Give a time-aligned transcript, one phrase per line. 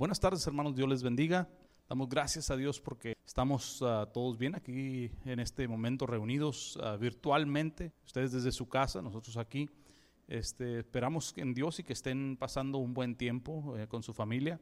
[0.00, 0.74] Buenas tardes, hermanos.
[0.74, 1.46] Dios les bendiga.
[1.86, 6.96] Damos gracias a Dios porque estamos uh, todos bien aquí en este momento reunidos uh,
[6.96, 7.92] virtualmente.
[8.06, 9.68] Ustedes desde su casa, nosotros aquí.
[10.26, 14.58] Este, esperamos en Dios y que estén pasando un buen tiempo eh, con su familia.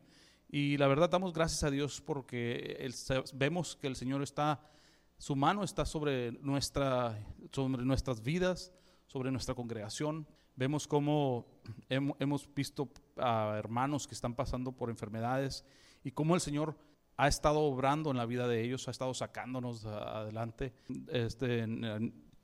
[0.49, 2.93] Y la verdad damos gracias a Dios porque el,
[3.33, 4.61] vemos que el Señor está,
[5.19, 7.17] su mano está sobre, nuestra,
[7.53, 8.73] sobre nuestras vidas,
[9.07, 10.27] sobre nuestra congregación.
[10.59, 11.47] Vemos cómo
[11.89, 15.65] hemos visto a hermanos que están pasando por enfermedades
[16.03, 16.77] y cómo el Señor
[17.17, 20.75] ha estado obrando en la vida de ellos, ha estado sacándonos adelante.
[21.13, 21.65] Este,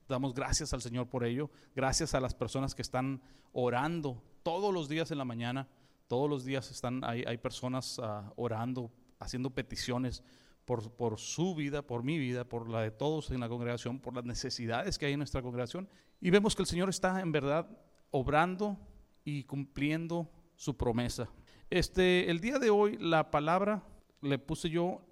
[0.08, 3.20] damos gracias al Señor por ello, gracias a las personas que están
[3.52, 5.66] orando todos los días en la mañana,
[6.06, 10.22] todos los días están, hay, hay personas uh, orando, haciendo peticiones
[10.64, 14.14] por, por, su vida, por mi vida, por la de todos en la congregación, por
[14.14, 15.88] las necesidades que hay en nuestra congregación.
[16.20, 17.68] Y vemos que el Señor está en verdad
[18.14, 18.78] obrando
[19.24, 21.28] y cumpliendo su promesa.
[21.68, 23.82] Este, el día de hoy la palabra
[24.22, 25.04] le puse yo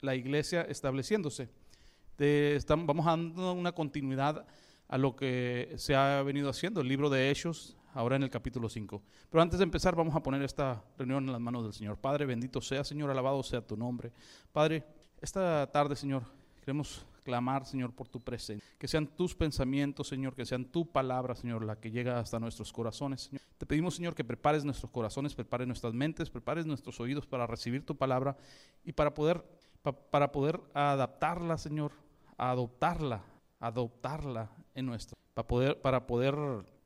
[0.00, 1.48] la iglesia estableciéndose.
[2.16, 4.44] De, estamos, vamos dando una continuidad
[4.88, 8.68] a lo que se ha venido haciendo, el libro de Hechos, ahora en el capítulo
[8.68, 9.02] 5.
[9.30, 11.96] Pero antes de empezar, vamos a poner esta reunión en las manos del Señor.
[11.96, 14.10] Padre, bendito sea, Señor, alabado sea tu nombre.
[14.50, 14.84] Padre,
[15.20, 16.24] esta tarde, Señor,
[16.58, 18.66] queremos clamar, Señor, por tu presencia.
[18.78, 22.72] Que sean tus pensamientos, Señor, que sean tu palabra, Señor, la que llega hasta nuestros
[22.72, 23.42] corazones, Señor.
[23.58, 27.84] Te pedimos, Señor, que prepares nuestros corazones, prepares nuestras mentes, prepares nuestros oídos para recibir
[27.84, 28.38] tu palabra
[28.82, 29.44] y para poder,
[30.10, 31.92] para poder adaptarla, Señor,
[32.38, 33.22] adoptarla,
[33.60, 36.34] adoptarla en nuestro, para poder, para poder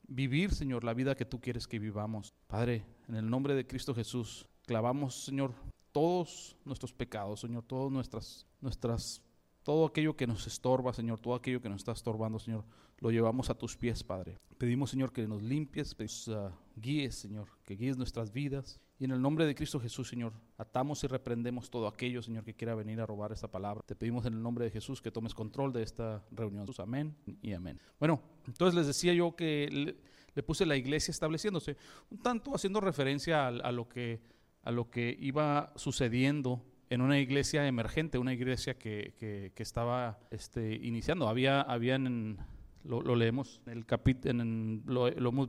[0.09, 2.35] vivir, Señor, la vida que tú quieres que vivamos.
[2.49, 5.55] Padre, en el nombre de Cristo Jesús, clavamos, Señor,
[5.93, 9.23] todos nuestros pecados, Señor, todas nuestras, nuestras
[9.63, 12.65] todo aquello que nos estorba, Señor, todo aquello que nos está estorbando, Señor,
[12.99, 14.39] lo llevamos a tus pies, Padre.
[14.59, 18.81] Pedimos, Señor, que nos limpies, que nos uh, guíes, Señor, que guíes nuestras vidas.
[18.99, 22.55] Y en el nombre de Cristo Jesús, Señor, atamos y reprendemos todo aquello, Señor, que
[22.55, 23.83] quiera venir a robar esta palabra.
[23.85, 26.67] Te pedimos en el nombre de Jesús que tomes control de esta reunión.
[26.79, 27.81] Amén y amén.
[27.99, 29.97] Bueno, entonces les decía yo que
[30.35, 31.77] le, puse la iglesia estableciéndose,
[32.11, 34.21] un tanto haciendo referencia a, lo, que,
[34.63, 40.75] a lo que iba sucediendo en una iglesia emergente, una iglesia que, que, estaba este,
[40.75, 41.27] iniciando.
[41.27, 42.37] Había, habían,
[42.85, 44.45] lo, lo, leemos, en el capítulo,
[44.85, 45.49] lo, lo, hemos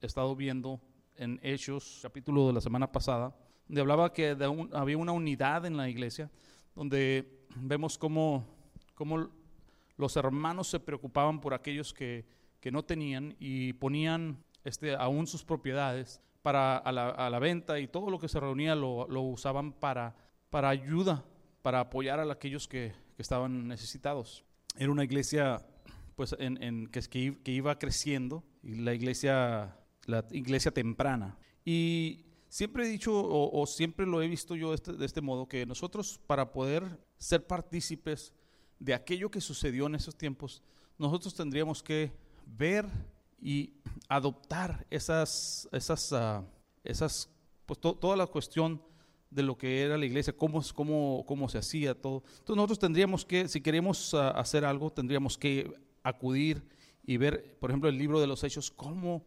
[0.00, 0.80] estado viendo
[1.14, 3.36] en Hechos, capítulo de la semana pasada,
[3.68, 4.36] donde hablaba que
[4.72, 6.28] había una unidad en la iglesia,
[6.74, 8.44] donde vemos cómo,
[8.96, 9.30] cómo
[9.96, 12.26] los hermanos se preocupaban por aquellos que,
[12.58, 17.78] que no tenían y ponían este, aún sus propiedades para a la, a la, venta
[17.78, 20.23] y todo lo que se reunía lo, lo usaban para
[20.54, 21.24] para ayuda,
[21.62, 24.44] para apoyar a aquellos que, que estaban necesitados.
[24.76, 25.66] Era una iglesia
[26.14, 27.00] pues, en, en, que,
[27.42, 29.76] que, iba creciendo, y la iglesia,
[30.06, 31.36] la iglesia temprana.
[31.64, 35.48] Y siempre he dicho, o, o siempre lo he visto yo este, de este modo,
[35.48, 38.32] que nosotros para poder ser partícipes
[38.78, 40.62] de aquello que sucedió en esos tiempos,
[40.98, 42.12] nosotros tendríamos que
[42.46, 42.86] ver
[43.40, 43.72] y
[44.08, 46.44] adoptar esas, esas, uh,
[46.84, 47.28] esas
[47.66, 48.80] pues to, toda la cuestión
[49.34, 52.22] de lo que era la iglesia, cómo, cómo, cómo se hacía todo.
[52.24, 55.72] Entonces nosotros tendríamos que, si queremos uh, hacer algo, tendríamos que
[56.04, 56.62] acudir
[57.04, 59.26] y ver, por ejemplo, el libro de los hechos, cómo,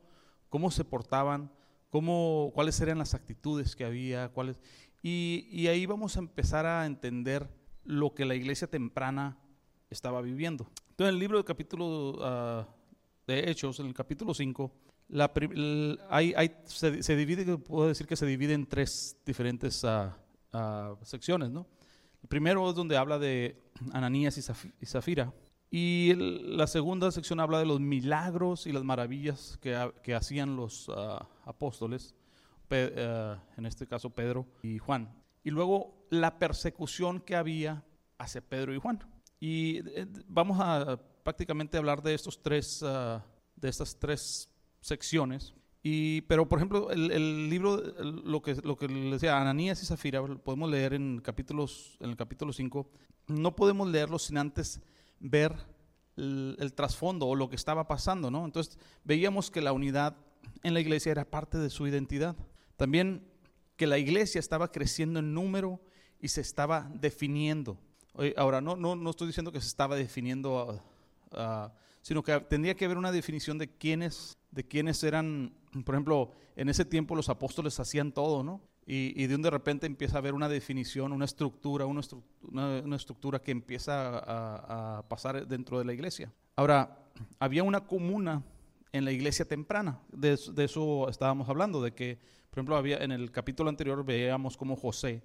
[0.50, 1.51] cómo se portaban,
[1.90, 4.59] cómo, cuáles eran las actitudes que había, cuáles,
[5.03, 7.50] y, y ahí vamos a empezar a entender
[7.84, 9.38] lo que la iglesia temprana
[9.89, 10.68] estaba viviendo.
[10.89, 12.66] Entonces, en el libro del capítulo uh,
[13.28, 14.72] de Hechos, en el capítulo 5,
[15.09, 15.31] la,
[16.09, 20.09] hay, hay, se, se, divide, puedo decir que se divide en tres diferentes uh,
[20.53, 21.50] uh, secciones.
[21.50, 21.68] ¿no?
[22.22, 23.62] El primero es donde habla de
[23.94, 25.34] Ananías y, Zaf y Zafira.
[25.69, 30.56] Y el, la segunda sección habla de los milagros y las maravillas que, que hacían
[30.56, 32.16] los uh, apóstoles,
[32.68, 32.94] Pe
[33.56, 35.09] en este caso Pedro y Juan.
[35.41, 37.85] Y luego la persecución que había
[38.18, 39.00] hacia Pedro y Juan.
[39.39, 42.84] Y eh, vamos a prácticamente hablar de estos tres,
[43.56, 44.50] de estas tres
[44.81, 45.53] secciones.
[45.83, 49.85] Y, pero, por ejemplo, el, el libro, el, lo, que, lo que decía Ananías y
[49.85, 52.89] Zafira, podemos leer en, capítulos, en el capítulo 5,
[53.27, 54.81] no podemos leerlo sin antes
[55.19, 55.53] ver
[56.18, 58.44] el, el trasfondo o lo que estaba pasando, ¿no?
[58.44, 60.18] Entonces, veíamos que la unidad
[60.63, 62.35] en la iglesia era parte de su identidad.
[62.75, 63.27] También
[63.75, 65.80] que la iglesia estaba creciendo en número
[66.19, 67.77] y se estaba definiendo.
[68.35, 70.81] Ahora, no, no, no estoy diciendo que se estaba definiendo,
[71.31, 71.69] uh, uh,
[72.07, 76.69] sino que tendría que haber una definición de quiénes de quienes eran, por ejemplo, en
[76.69, 78.62] ese tiempo los apóstoles hacían todo, ¿no?
[78.86, 82.80] Y, de un de repente empieza a haber una definición, una estructura, una, estru una,
[82.80, 86.31] una estructura que empieza a, pasar dentro de la iglesia.
[86.56, 86.98] Ahora,
[87.39, 88.42] había una comuna
[88.94, 90.31] en la iglesia temprana, de,
[90.63, 94.77] eso estábamos hablando, de que, por Por ejemplo, había, en el capítulo anterior veíamos cómo
[94.77, 95.21] José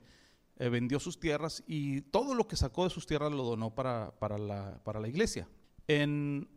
[0.58, 4.10] eh, vendió sus tierras y todo lo que sacó de sus tierras lo donó para,
[4.18, 5.46] para, la, para la iglesia.
[5.86, 6.48] En,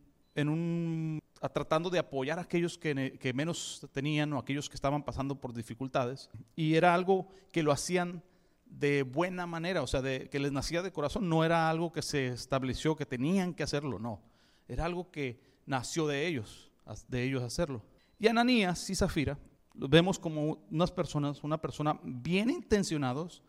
[1.53, 6.29] tratando de apoyar a aquellos que, menos tenían o aquellos que estaban pasando por dificultades.
[6.55, 8.23] Y era algo que lo hacían
[8.65, 11.29] de buena manera, o sea, que les nacía de corazón.
[11.29, 14.21] No era algo que se estableció que tenían que hacerlo, no.
[14.67, 16.71] Era algo que nació de ellos,
[17.07, 17.83] de ellos hacerlo.
[18.19, 19.37] Y Ananías y Zafira
[19.73, 23.43] vemos como unas personas, una persona bien intencionados,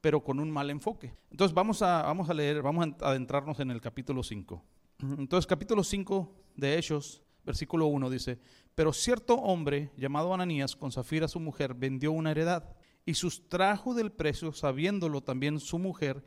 [0.00, 1.14] pero con un mal enfoque.
[1.30, 4.62] Entonces vamos a, vamos a leer, vamos a adentrarnos en el capítulo 5.
[5.02, 8.38] Entonces capítulo 5 de Hechos, versículo 1 dice,
[8.74, 12.76] pero cierto hombre llamado Ananías con Zafira su mujer vendió una heredad
[13.06, 16.22] y sustrajo del precio sabiéndolo también su mujer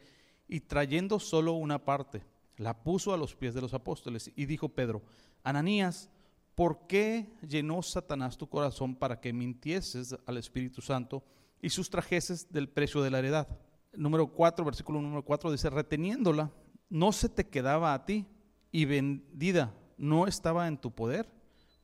[0.47, 2.25] y trayendo solo una parte,
[2.57, 5.03] la puso a los pies de los apóstoles y dijo Pedro,
[5.43, 6.09] Ananías,
[6.55, 11.23] ¿por qué llenó Satanás tu corazón para que mintieses al Espíritu Santo
[11.61, 13.47] y sustrajeses del precio de la heredad?
[13.93, 16.51] Número 4, versículo número 4 dice, reteniéndola,
[16.89, 18.25] no se te quedaba a ti
[18.73, 21.31] y vendida no estaba en tu poder.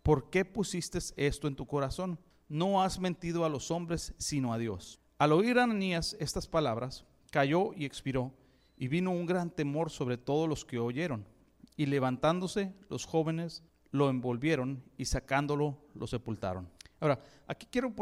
[0.03, 2.19] ¿Por qué pusiste esto en tu corazón?
[2.49, 4.99] No has mentido a los hombres, sino a Dios.
[5.19, 8.33] Al oír Ananías estas palabras, cayó y expiró,
[8.75, 11.25] y vino un gran temor sobre todos los que oyeron.
[11.77, 16.69] Y levantándose, los jóvenes lo envolvieron y sacándolo lo sepultaron.
[16.99, 17.93] Ahora, aquí quiero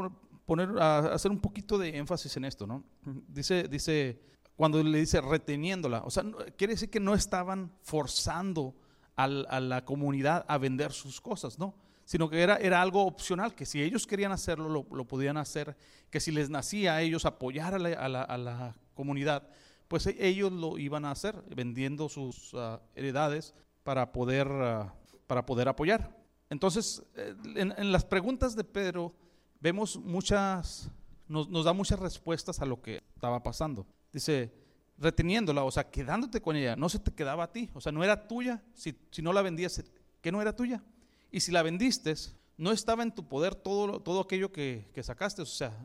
[0.45, 2.83] poner, hacer un poquito de énfasis en esto, ¿no?
[3.27, 4.21] Dice, dice,
[4.57, 6.23] cuando le dice reteniéndola, o sea,
[6.57, 8.75] quiere decir que no estaban forzando
[9.15, 11.73] a la comunidad a vender sus cosas, ¿no?
[12.05, 15.75] Sino que era, algo opcional, que si ellos querían hacerlo, lo, podían hacer,
[16.09, 19.47] que si les nacía a ellos apoyar a la, comunidad,
[19.87, 24.93] pues ellos lo iban a hacer, vendiendo sus ah, heredades para poder ah,
[25.27, 26.17] para poder apoyar.
[26.49, 29.13] Entonces, eh, en, las preguntas de Pedro
[29.59, 30.89] vemos muchas,
[31.27, 33.85] nos, da muchas respuestas a lo que estaba pasando.
[34.11, 34.53] Dice,
[34.97, 38.03] reteniéndola, o sea, quedándote con ella, no se te quedaba a ti, o sea, no
[38.03, 39.83] era tuya, si, si no la vendías,
[40.21, 40.83] que no era tuya.
[41.31, 42.13] Y si la vendiste,
[42.57, 45.77] no estaba en tu poder todo, todo aquello que, que sacaste, o sea,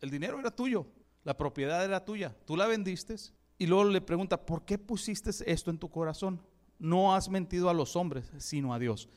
[0.00, 0.86] el dinero era tuyo,
[1.24, 3.16] la propiedad era tuya, tú la vendiste
[3.58, 6.40] y luego le pregunta, ¿por qué pusiste esto en tu corazón?
[6.78, 9.08] no has mentido a los hombres, sino a Dios.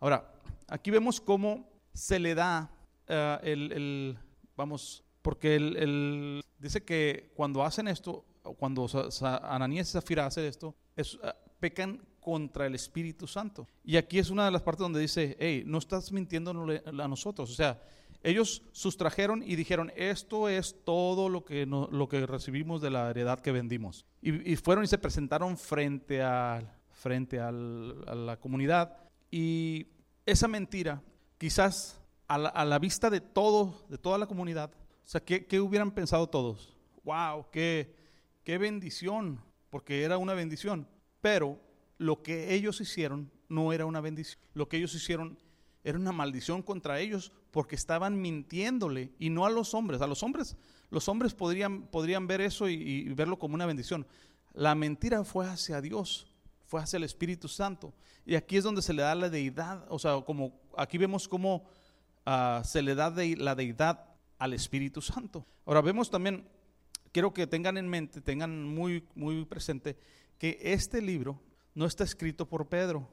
[0.00, 0.32] Ahora,
[0.66, 2.70] aquí vemos cómo se le da
[3.06, 4.18] eh, el,
[4.56, 8.24] vamos, porque el, dice que cuando hacen esto,
[8.58, 8.86] cuando
[9.42, 13.66] Ananías y Zafira hacen esto, es, eh, pecan contra el Espíritu Santo.
[13.84, 17.50] Y aquí es una de las partes donde dice, hey, no estás mintiendo a nosotros.
[17.50, 17.82] O sea,
[18.22, 23.40] ellos sustrajeron y dijeron, esto es todo lo que, lo que recibimos de la heredad
[23.40, 24.04] que vendimos.
[24.20, 28.96] Y, y fueron y se presentaron frente al frente a la comunidad.
[29.30, 29.86] Y
[30.26, 31.00] esa mentira,
[31.38, 34.70] quizás a la, vista de todo, de toda la comunidad,
[35.08, 36.76] o sea, ¿qué, hubieran pensado todos?
[37.02, 37.46] ¡Wow!
[37.50, 37.94] Qué,
[38.44, 39.40] ¡Qué bendición!
[39.70, 40.86] Porque era una bendición.
[41.22, 41.58] Pero
[41.96, 44.38] lo que ellos hicieron no era una bendición.
[44.52, 45.38] Lo que ellos hicieron
[45.82, 50.02] era una maldición contra ellos porque estaban mintiéndole y no a los hombres.
[50.02, 50.58] A los hombres,
[50.90, 54.06] los hombres podrían, podrían ver eso y, verlo como una bendición.
[54.52, 56.26] La mentira fue hacia Dios
[56.66, 57.94] fue hacia el Espíritu Santo.
[58.26, 61.64] Y aquí es donde se le da la deidad, o sea, como aquí vemos cómo
[62.26, 64.07] ah, se le da la deidad
[64.38, 65.46] al Espíritu Santo.
[65.66, 66.48] Ahora vemos también,
[67.12, 69.98] quiero que tengan en mente, tengan muy, muy presente,
[70.38, 71.40] que este libro
[71.74, 73.08] no está escrito por Pedro.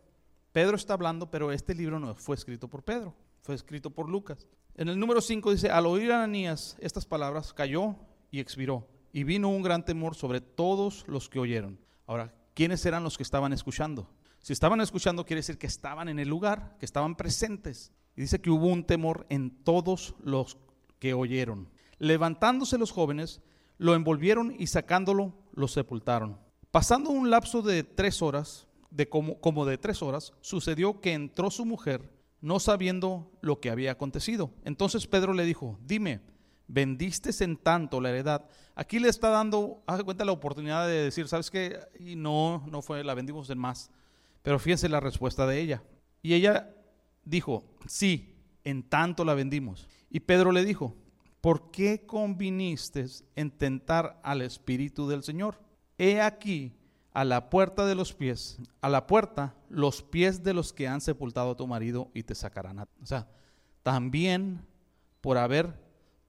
[0.52, 4.48] Pedro está hablando, pero este libro no fue escrito por Pedro, fue escrito por Lucas.
[4.76, 7.96] En el número 5 dice, al oír a Ananías estas palabras, cayó
[8.32, 11.80] y expiró, y vino un gran temor sobre todos los que oyeron.
[12.06, 14.10] Ahora, ¿quiénes eran los que estaban escuchando?
[14.40, 17.92] Si estaban escuchando, quiere decir que estaban en el lugar, que estaban presentes.
[18.16, 20.58] Y dice que hubo un temor en todos los
[21.00, 21.70] que oyeron.
[22.00, 23.42] Levantándose los jóvenes,
[23.78, 26.40] lo envolvieron y sacándolo, lo sepultaron.
[26.72, 31.52] Pasando un lapso de tres horas, de como, como de tres horas, sucedió que entró
[31.52, 32.12] su mujer,
[32.42, 34.52] no sabiendo lo que había acontecido.
[34.64, 36.22] Entonces Pedro le dijo, dime,
[36.68, 38.46] vendiste en tanto la heredad.
[38.76, 41.80] Aquí le está dando, hace cuenta la oportunidad de decir, ¿sabes qué?
[42.00, 43.92] Y no, no fue, la vendimos en más.
[44.42, 45.84] Pero fíjense la respuesta de ella.
[46.22, 46.74] Y ella
[47.24, 49.88] dijo, sí, en tanto la vendimos.
[50.16, 50.96] Y Pedro le dijo,
[51.42, 53.06] ¿por qué conviniste
[53.36, 55.60] en tentar al Espíritu del Señor?
[55.98, 56.72] He aquí
[57.12, 61.02] a la puerta de los pies, a la puerta los pies de los que han
[61.02, 62.80] sepultado a tu marido y te sacarán.
[62.80, 63.28] O sea,
[63.84, 64.66] también
[65.20, 65.78] por haber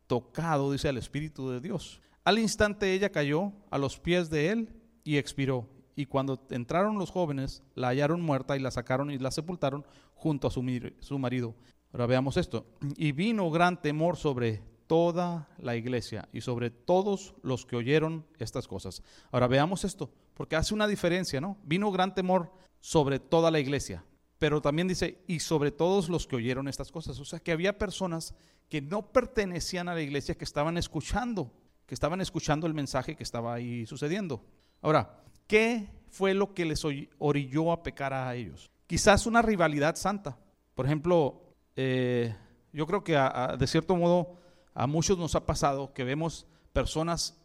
[0.09, 2.01] tocado, dice, al Espíritu de Dios.
[2.25, 4.69] Al instante ella cayó a los pies de él
[5.05, 5.69] y expiró.
[5.95, 10.49] Y cuando entraron los jóvenes, la hallaron muerta y la sacaron y la sepultaron junto
[10.49, 11.55] a su marido.
[11.97, 12.67] Ahora veamos esto.
[12.99, 18.69] Y vino gran temor sobre toda la iglesia y sobre todos los que oyeron estas
[18.69, 19.03] cosas.
[19.33, 21.57] Ahora veamos esto, porque hace una diferencia, ¿no?
[21.65, 24.05] Vino gran temor sobre toda la iglesia,
[24.37, 27.19] pero también dice, y sobre todos los que oyeron estas cosas.
[27.19, 28.35] O sea, que había personas
[28.69, 31.51] que no pertenecían a la iglesia, que estaban escuchando,
[31.87, 34.45] que estaban escuchando el mensaje que estaba ahí sucediendo.
[34.83, 38.71] Ahora, ¿qué fue lo que les orilló a pecar a ellos?
[38.87, 40.37] Quizás una rivalidad santa.
[40.75, 41.46] Por ejemplo,
[41.77, 42.35] eh,
[42.73, 43.17] yo creo que
[43.59, 44.37] de cierto modo
[44.75, 47.39] a muchos nos ha pasado que vemos personas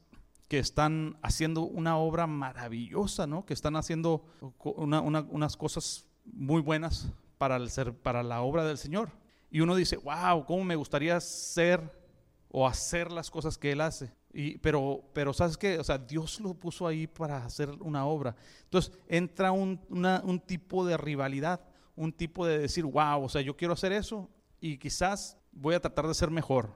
[0.50, 3.46] que están haciendo una obra maravillosa, ¿no?
[3.46, 4.26] Que están haciendo
[4.60, 9.12] unas cosas muy buenas para, el ser, para la obra del Señor.
[9.50, 11.98] Y uno dice, wow, ¿cómo me gustaría ser
[12.50, 14.12] o hacer las cosas que Él hace?
[14.34, 18.36] Y, pero, pero sabes qué, o sea, Dios lo puso ahí para hacer una obra.
[18.64, 21.62] Entonces entra un, un tipo de rivalidad,
[22.02, 24.28] un tipo de decir, wow, o sea, yo quiero hacer eso
[24.60, 26.74] y quizás voy a tratar de ser mejor.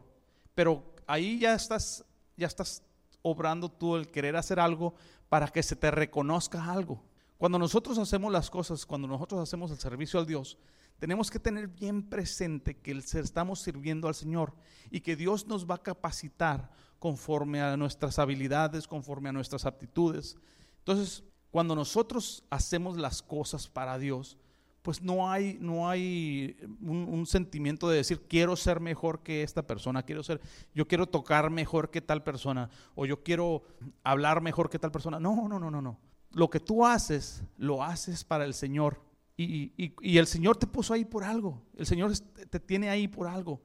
[0.53, 2.05] Pero ahí ya estás,
[2.38, 2.84] ya estás
[3.24, 4.94] obrando tú el querer hacer algo
[5.27, 7.03] para que se te reconozca algo.
[7.39, 10.60] Cuando nosotros hacemos las cosas, cuando nosotros hacemos el servicio al Dios,
[11.00, 14.53] tenemos que tener bien presente que estamos sirviendo al Señor
[14.91, 20.38] y que Dios nos va a capacitar conforme a nuestras habilidades, conforme a nuestras aptitudes.
[20.77, 24.38] Entonces, cuando nosotros hacemos las cosas para Dios,
[24.85, 30.03] pues no hay, no hay un, sentimiento de decir quiero ser mejor que esta persona,
[30.03, 30.39] quiero ser,
[30.75, 33.63] yo quiero tocar mejor que tal persona, o yo quiero
[34.03, 35.19] hablar mejor que tal persona.
[35.19, 35.97] No, no, no, no, no.
[36.33, 39.01] Lo que tú haces, lo haces para el Señor.
[39.35, 41.63] Y, y el Señor te puso ahí por algo.
[41.75, 43.63] El Señor te tiene ahí por algo.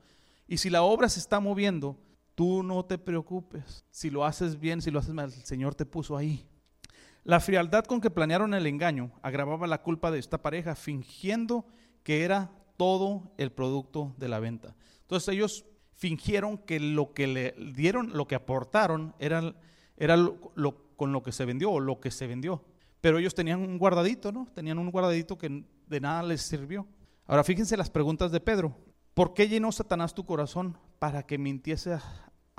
[0.48, 1.98] Y si la obra se está moviendo,
[2.34, 3.84] tú no te preocupes.
[3.90, 6.48] Si lo haces bien, si lo haces mal, el Señor te puso ahí.
[7.24, 11.66] La frialdad con que planearon el engaño agravaba la culpa de esta pareja, fingiendo
[12.02, 14.74] que era todo el producto de la venta.
[15.02, 19.54] Entonces ellos fingieron que lo que le dieron, lo que aportaron, era,
[19.98, 22.64] era lo, con lo que se vendió o lo que se vendió.
[23.02, 24.46] Pero ellos tenían un guardadito, ¿no?
[24.54, 26.86] Tenían un guardadito que de nada les sirvió.
[27.26, 28.76] Ahora fíjense las preguntas de Pedro.
[29.12, 31.98] ¿Por qué llenó Satanás tu corazón para que mintiese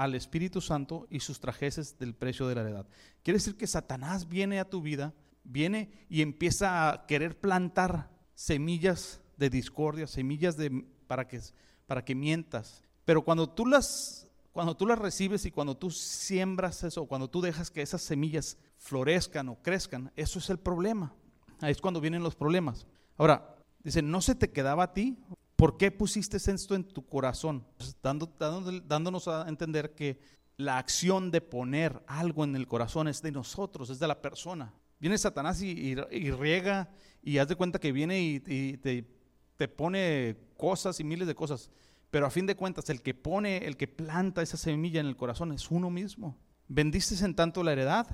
[0.01, 2.87] al Espíritu Santo y sustrajeses del precio de la heredad.
[3.21, 9.21] Quiere decir que Satanás viene a tu vida, viene y empieza a querer plantar semillas
[9.37, 11.39] de discordia, semillas de, para, que,
[11.85, 12.81] para que mientas.
[13.05, 17.39] Pero cuando tú, las, cuando tú las recibes y cuando tú siembras eso, cuando tú
[17.39, 21.13] dejas que esas semillas florezcan o crezcan, eso es el problema.
[21.59, 22.87] Ahí es cuando vienen los problemas.
[23.17, 25.19] Ahora, dice, ¿no se te quedaba a ti?
[25.61, 27.63] ¿Por qué pusiste esto en tu corazón?
[27.77, 30.19] Pues, dándonos a entender que
[30.57, 34.73] la acción de poner algo en el corazón es de nosotros, es de la persona.
[34.99, 35.93] Viene Satanás y,
[36.31, 36.89] riega
[37.21, 41.69] y haz de cuenta que viene y, te, pone cosas y miles de cosas.
[42.09, 45.15] Pero a fin de cuentas, el que pone, el que planta esa semilla en el
[45.15, 46.39] corazón es uno mismo.
[46.69, 48.07] ¿Vendiste en tanto la heredad?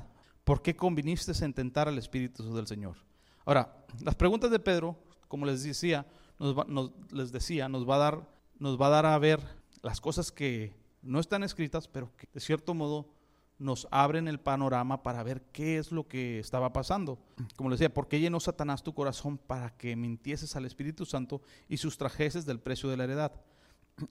[0.44, 2.98] ¿Por qué conviniste en tentar al Espíritu del Señor?
[3.46, 6.06] Ahora, las preguntas de Pedro, como les decía,
[6.40, 8.30] nos, les decía, nos va, a dar,
[8.60, 9.42] nos va a dar a ver
[9.82, 13.10] las cosas que no están escritas, pero que de cierto modo
[13.60, 17.20] nos abren el panorama para ver qué es lo que estaba pasando.
[17.56, 21.42] Como les decía, ¿por qué llenó Satanás tu corazón para que mintieses al Espíritu Santo
[21.68, 23.32] y sustrajeses del precio de la heredad?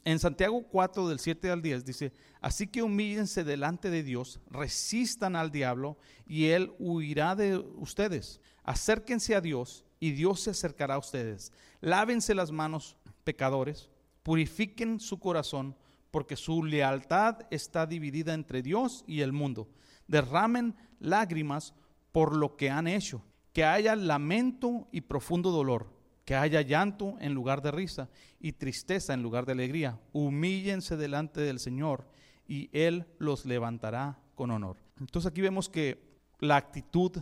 [0.05, 5.37] En Santiago 4 del 7 al 10 dice, así que humíllense delante de Dios, resistan
[5.37, 8.41] al diablo y él huirá de ustedes.
[8.65, 11.53] Acérquense a Dios y Dios se acercará a ustedes.
[11.81, 13.91] Lávense las manos, pecadores,
[14.23, 15.77] purifiquen su corazón,
[16.11, 19.69] porque su lealtad está dividida entre Dios y el mundo.
[20.09, 21.75] Derramen lágrimas
[22.13, 23.23] por lo que han hecho,
[23.53, 25.87] que haya lamento y profundo dolor,
[26.25, 28.09] que haya llanto en lugar de risa
[28.41, 30.01] y tristeza en lugar de alegría.
[30.13, 32.09] Humíllense delante del Señor
[32.49, 34.77] y Él los levantará con honor.
[34.99, 36.03] Entonces aquí vemos que
[36.41, 37.13] la actitud,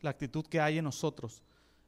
[0.00, 1.42] la actitud que hay en nosotros,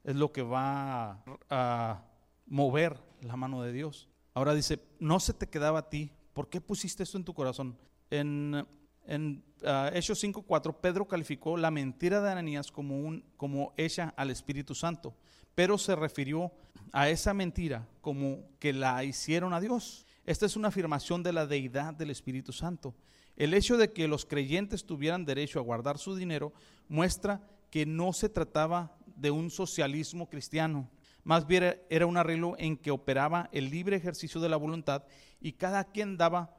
[0.07, 1.21] es lo que va
[1.51, 2.03] a,
[2.47, 4.09] mover la mano de Dios.
[4.33, 7.77] Ahora dice, no se te quedaba a ti, ¿por qué pusiste esto en tu corazón?
[8.09, 8.65] En,
[9.05, 14.31] en uh, Hechos 5.4, Pedro calificó la mentira de Ananías como, un, como hecha al
[14.31, 15.17] Espíritu Santo,
[15.57, 16.53] pero se refirió
[16.93, 20.07] a esa mentira como que la hicieron a Dios.
[20.25, 22.95] Esta es una afirmación de la deidad del Espíritu Santo.
[23.35, 26.53] El hecho de que los creyentes tuvieran derecho a guardar su dinero
[26.89, 30.89] muestra que no se trataba de un socialismo cristiano.
[31.25, 35.05] Más bien era un arreglo en que operaba el libre ejercicio de la voluntad
[35.41, 36.57] y cada quien daba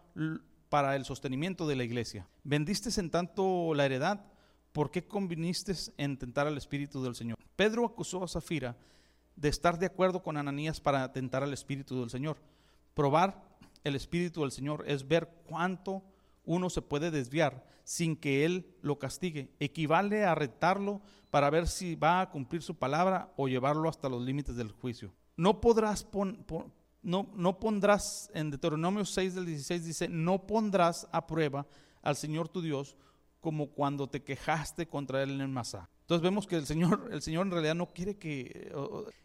[0.70, 2.28] para el sostenimiento de la iglesia.
[2.44, 4.26] ¿Vendiste en tanto la heredad?
[4.74, 7.38] ¿Por qué conviniste en tentar al Espíritu del Señor?
[7.56, 8.76] Pedro acusó a Zafira
[9.36, 12.38] de estar de acuerdo con Ananías para tentar al Espíritu del Señor.
[12.94, 13.48] Probar
[13.84, 16.04] el Espíritu del Señor es ver cuánto
[16.48, 19.52] uno se puede desviar sin que Él lo castigue.
[19.60, 24.24] Equivale a retarlo para ver si va a cumplir su palabra o llevarlo hasta los
[24.24, 25.14] límites del juicio.
[25.36, 26.08] No podrás
[27.04, 31.68] no, no pondrás, en Deuteronomio 6 del 16 dice, no pondrás a prueba
[32.02, 32.98] al Señor tu Dios
[33.40, 35.90] como cuando te quejaste contra él en el Masá.
[36.02, 38.72] Entonces vemos que el Señor, el Señor en realidad no quiere que...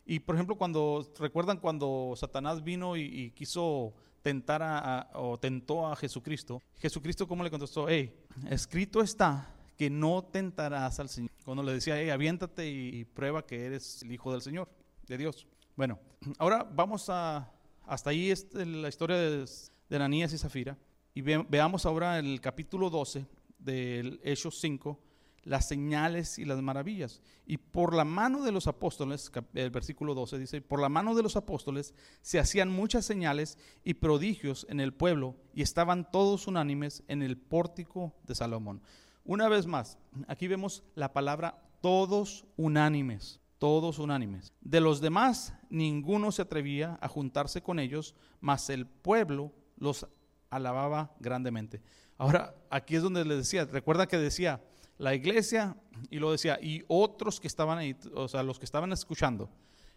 [0.05, 5.97] Y por ejemplo, cuando, ¿recuerdan cuando Satanás vino y, quiso tentar a, o tentó a
[5.97, 6.63] Jesucristo?
[6.79, 7.89] Jesucristo, ¿cómo le contestó?
[7.89, 8.15] Hey,
[8.51, 11.31] escrito está que no tentarás al Señor.
[11.45, 14.69] Cuando le decía, hey, aviéntate y, prueba que eres el Hijo del Señor,
[15.07, 15.47] de Dios.
[15.77, 15.99] Bueno,
[16.39, 17.51] ahora vamos a...
[17.85, 19.45] Hasta ahí es la historia de,
[19.89, 20.79] de Ananías y Zafira.
[21.15, 23.27] Y veamos ahora el capítulo 12
[23.59, 24.99] del Hechos 5,
[25.45, 27.21] las señales y las maravillas.
[27.47, 31.23] Y por la mano de los apóstoles, el versículo 12 dice, por la mano de
[31.23, 37.03] los apóstoles se hacían muchas señales y prodigios en el pueblo y estaban todos unánimes
[37.09, 38.83] en el pórtico de Salomón.
[39.25, 44.53] Una vez más, aquí vemos la palabra todos unánimes, todos unánimes.
[44.61, 50.07] De los demás, ninguno se atrevía a juntarse con ellos, mas el pueblo los
[50.51, 51.83] alababa grandemente.
[52.19, 54.61] Ahora, aquí es donde le decía, recuerda que decía
[54.99, 55.77] la iglesia
[56.11, 59.51] y lo decía, y otros que estaban ahí, o sea, los que estaban escuchando.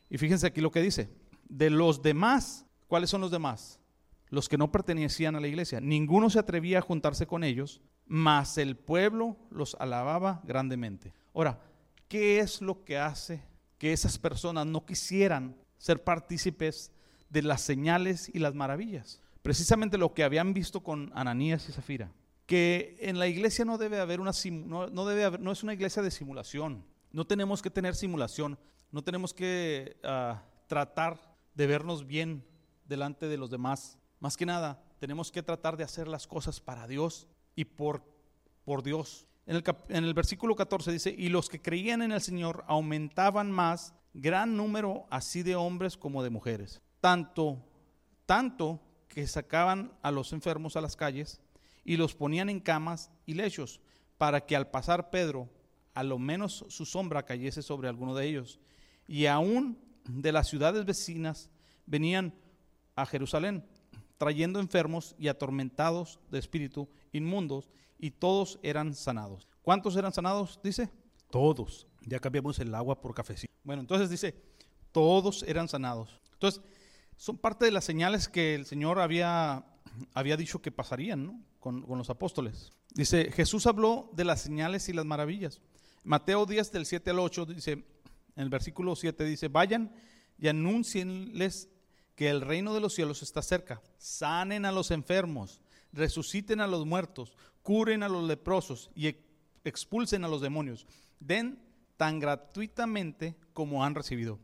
[0.10, 1.10] Y fíjense aquí lo que dice,
[1.48, 3.80] de los demás, ¿cuáles son los demás?
[4.30, 5.80] Los que no pertenecían a la iglesia.
[5.80, 11.14] Ninguno se atrevía a juntarse con ellos, mas el pueblo los alababa grandemente.
[11.34, 11.60] Ahora,
[12.08, 13.44] ¿qué es lo que hace
[13.78, 16.92] que esas personas no quisieran ser partícipes
[17.30, 19.22] de las señales y las maravillas?
[19.46, 22.12] precisamente lo que habían visto con Ananías y Zafira,
[22.46, 26.04] que en la iglesia no debe haber una no, debe haber, no es una iglesia
[26.04, 26.86] de simulación.
[27.12, 28.60] No tenemos que tener simulación,
[28.92, 31.20] no tenemos que ah, tratar
[31.54, 32.46] de vernos bien
[32.88, 33.98] delante de los demás.
[34.20, 38.04] Más que nada, tenemos que tratar de hacer las cosas para Dios y por,
[38.64, 39.28] por Dios.
[39.46, 43.52] En el, en el versículo 14 dice, y los que creían en el Señor aumentaban
[43.52, 46.82] más, gran número así de hombres como de mujeres.
[47.00, 47.64] Tanto,
[48.26, 51.42] tanto que sacaban a los enfermos a las calles
[51.86, 53.80] y los ponían en camas y lechos,
[54.18, 55.50] para que al pasar Pedro,
[55.94, 58.60] a lo menos su sombra cayese sobre alguno de ellos.
[59.08, 61.50] Y aún de las ciudades vecinas
[61.86, 62.34] venían
[62.96, 63.66] a Jerusalén,
[64.18, 69.48] trayendo enfermos y atormentados de espíritu inmundos, y todos eran sanados.
[69.62, 70.60] ¿Cuántos eran sanados?
[70.64, 70.92] Dice,
[71.30, 71.88] todos.
[72.02, 73.54] Ya cambiamos el agua por cafecito.
[73.64, 74.36] Bueno, entonces dice,
[74.92, 76.20] todos eran sanados.
[76.34, 76.62] Entonces,
[77.18, 79.66] son parte de las señales que el Señor había,
[80.14, 82.72] había dicho que pasarían con, los apóstoles.
[82.94, 85.62] Dice, Jesús habló de las señales y las maravillas.
[86.04, 89.94] Mateo 10 del 7 al 8 dice, en el versículo 7 dice, vayan
[90.38, 91.70] y anuncienles
[92.16, 93.82] que el reino de los cielos está cerca.
[93.98, 99.16] Sanen a los enfermos, resuciten a los muertos, curen a los leprosos y
[99.64, 100.86] expulsen a los demonios.
[101.20, 101.60] Den
[101.98, 104.40] tan gratuitamente como han recibido.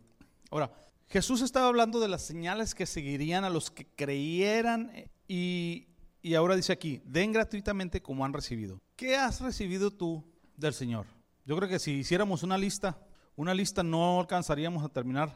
[0.50, 0.72] Ahora,
[1.08, 4.92] Jesús estaba hablando de las señales que seguirían a los que creyeran
[5.34, 8.82] y, ahora dice aquí, den gratuitamente como han recibido.
[8.98, 10.26] ¿Qué has recibido tú
[10.58, 11.06] del Señor?
[11.46, 13.00] Yo creo que si hiciéramos una lista,
[13.38, 15.34] una lista no alcanzaríamos a terminar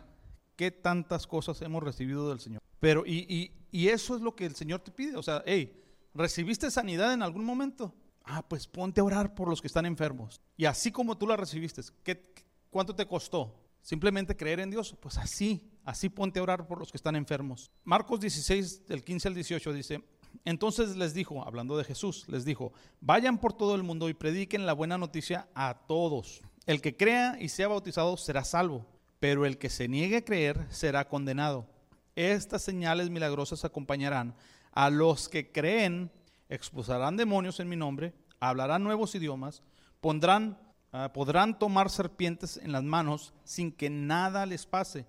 [0.58, 2.62] qué tantas cosas hemos recibido del Señor.
[2.82, 5.16] Pero, y, eso es lo que el Señor te pide.
[5.16, 5.82] O sea, hey,
[6.14, 7.96] ¿recibiste sanidad en algún momento?
[8.26, 10.42] Ah, pues ponte a orar por los que están enfermos.
[10.58, 12.22] Y así como tú la recibiste, ¿qué,
[12.70, 13.65] ¿cuánto te costó?
[13.86, 17.70] Simplemente creer en Dios, pues así, así ponte a orar por los que están enfermos.
[17.84, 20.04] Marcos 16, del 15 al 18 dice,
[20.44, 24.66] entonces les dijo, hablando de Jesús, les dijo, vayan por todo el mundo y prediquen
[24.66, 26.42] la buena noticia a todos.
[26.66, 28.88] El que crea y sea bautizado será salvo,
[29.20, 31.68] pero el que se niegue a creer será condenado.
[32.16, 34.34] Estas señales milagrosas acompañarán
[34.72, 36.12] a los que creen,
[36.50, 39.62] expulsarán demonios en mi nombre, hablarán nuevos idiomas,
[40.02, 40.58] pondrán
[40.98, 45.06] Ah, podrán tomar serpientes en las manos sin que nada les pase.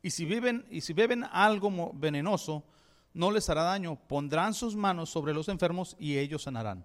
[0.00, 2.64] Y si, viven, y si beben algo venenoso,
[3.12, 3.96] no les hará daño.
[4.08, 6.82] Pondrán sus manos sobre los enfermos y ellos sanarán.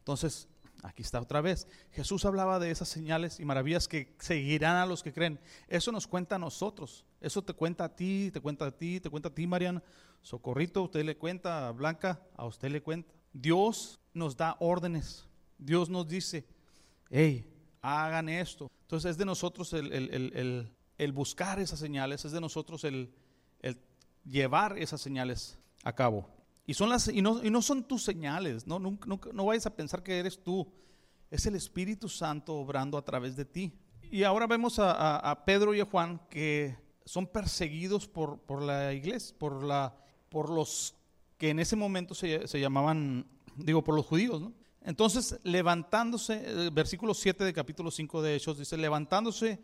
[0.00, 0.48] Entonces,
[0.82, 1.68] aquí está otra vez.
[1.92, 5.38] Jesús hablaba de esas señales y maravillas que seguirán a los que creen.
[5.68, 7.04] Eso nos cuenta a nosotros.
[7.20, 9.84] Eso te cuenta a ti, te cuenta a ti, te cuenta a ti, Mariana.
[10.20, 13.14] Socorrito, usted le cuenta a Blanca, a usted le cuenta.
[13.32, 15.28] Dios nos da órdenes.
[15.58, 16.44] Dios nos dice,
[17.08, 17.53] hey,
[17.84, 18.70] hagan esto.
[18.82, 20.72] Entonces es de nosotros el,
[21.12, 23.12] buscar esas señales, es de nosotros el,
[24.24, 26.26] llevar esas señales a cabo.
[26.66, 29.76] Y, son las, y, no, y no son tus señales, no, no, no, vayas a
[29.76, 30.66] pensar que eres tú,
[31.30, 33.70] es el Espíritu Santo obrando a través de ti.
[34.10, 39.36] Y ahora vemos a, Pedro y a Juan que son perseguidos por, por la iglesia,
[39.38, 39.94] por, la,
[40.30, 40.94] por los
[41.36, 44.54] que en ese momento se, se llamaban, digo, por los judíos, ¿no?
[44.84, 49.58] Entonces, levantándose, versículo 7 de capítulo 5 de Hechos dice, levantándose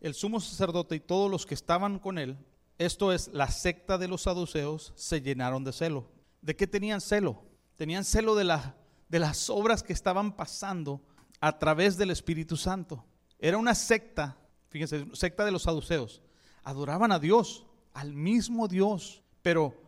[0.00, 2.36] el sumo sacerdote y todos los que estaban con él,
[2.76, 6.10] esto es, la secta de los saduceos, se llenaron de celo.
[6.42, 7.40] ¿De qué tenían celo?
[7.76, 8.60] Tenían celo de,
[9.08, 11.00] de las obras que estaban pasando
[11.40, 13.04] a través del Espíritu Santo.
[13.38, 14.36] Era una secta,
[14.70, 16.20] fíjense, secta de los saduceos.
[16.64, 19.80] Adoraban a Dios, al mismo Dios, pero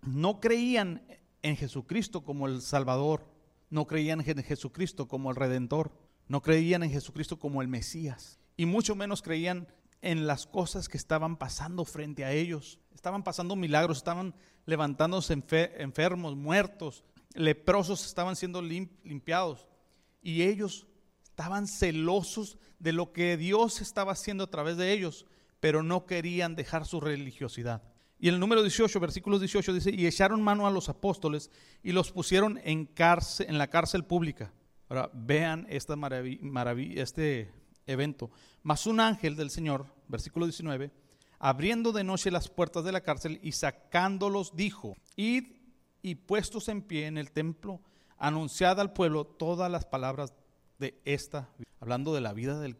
[0.00, 1.02] no creían
[1.42, 3.26] en Jesucristo como el Salvador,
[3.70, 5.92] no creían en Jesucristo como el Redentor,
[6.28, 9.68] no creían en Jesucristo como el Mesías, y mucho menos creían
[10.02, 12.80] en las cosas que estaban pasando frente a ellos.
[12.94, 14.34] Estaban pasando milagros, estaban
[14.66, 17.04] levantándose enfermos, muertos,
[17.34, 19.68] leprosos estaban siendo limpiados,
[20.22, 20.86] y ellos
[21.24, 25.26] estaban celosos de lo que Dios estaba haciendo a través de ellos,
[25.60, 27.82] pero no querían dejar su religiosidad.
[28.22, 31.50] Y el número 18, versículo 18 dice, y echaron mano a los apóstoles
[31.82, 34.52] y los pusieron en, cárcel, en la cárcel pública.
[34.90, 35.96] Ahora vean esta
[36.96, 37.50] este
[37.86, 38.30] evento.
[38.62, 40.90] Mas un ángel del Señor, versículo 19,
[41.38, 45.44] abriendo de noche las puertas de la cárcel y sacándolos, dijo, id
[46.02, 47.80] y puestos en pie en el templo,
[48.18, 50.34] anunciad al pueblo todas las palabras
[50.80, 52.76] de esta, hablando de la vida del,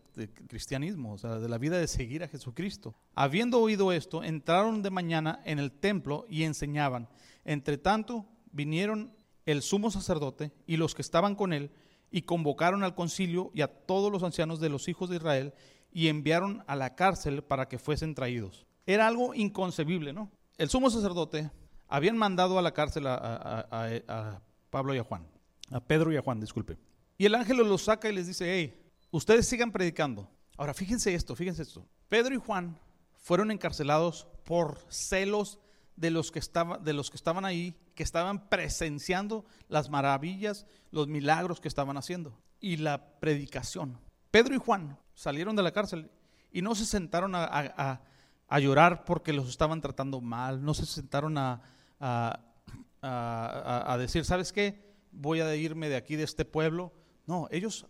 [0.49, 2.97] cristianismo, o sea, de la vida de seguir a Jesucristo.
[3.15, 7.09] Habiendo oído esto, entraron de mañana en el templo y enseñaban.
[7.45, 9.15] Entre tanto, vinieron
[9.47, 11.71] el sumo sacerdote y los que estaban con él
[12.11, 15.55] y convocaron al concilio y a todos los ancianos de los hijos de Israel
[15.93, 18.67] y enviaron a la cárcel para que fuesen traídos.
[18.87, 20.31] Era algo inconcebible, ¿no?
[20.57, 21.51] El sumo sacerdote
[21.87, 25.27] habían mandado a la cárcel a, a Pablo y a Juan,
[25.71, 26.77] a Pedro y a Juan, disculpe.
[27.20, 30.30] Y el ángel los saca y les dice, hey, ustedes sigan predicando.
[30.56, 31.87] Ahora, fíjense esto, fíjense esto.
[32.09, 32.78] Pedro y Juan
[33.12, 35.59] fueron encarcelados por celos
[35.96, 41.09] de los que, estaban, de los que estaban ahí, que estaban presenciando las maravillas, los
[41.09, 44.00] milagros que estaban haciendo y la predicación.
[44.30, 46.11] Pedro y Juan salieron de la cárcel
[46.50, 48.00] y no se sentaron a,
[48.62, 51.61] llorar porque los estaban tratando mal, no se sentaron a,
[53.02, 54.88] a decir, ¿sabes qué?
[55.12, 56.94] Voy a irme de aquí, de este pueblo,
[57.26, 57.87] no, ellos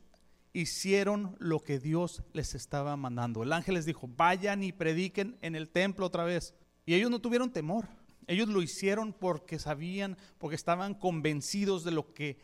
[0.53, 3.43] hicieron lo que Dios les estaba mandando.
[3.43, 6.55] El ángel les dijo, vayan y prediquen en el templo otra vez.
[6.87, 7.89] Y ellos no tuvieron temor.
[8.27, 12.39] Ellos lo hicieron porque sabían, porque estaban convencidos de lo que